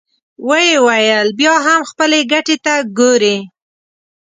ويې 0.47 0.77
ويل: 0.87 1.27
بيا 1.39 1.55
هم 1.65 1.81
خپلې 1.89 2.19
ګټې 2.31 2.55
ته 2.65 2.73
ګورې! 2.99 3.37